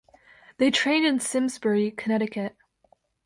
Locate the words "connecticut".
1.91-2.55